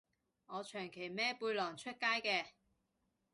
[0.47, 2.45] 我長期孭背囊出街嘅